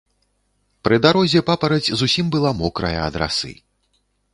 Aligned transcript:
Пры 0.87 0.95
дарозе 1.07 1.39
папараць 1.51 1.95
зусім 2.03 2.25
была 2.37 2.51
мокрая 2.63 2.97
ад 3.07 3.15
расы. 3.25 3.57